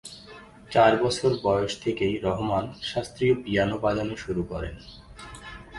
[0.71, 4.75] চার বছর বয়স থেকেই রহমান শাস্ত্রীয় পিয়ানো বাজানো শুরু করেন।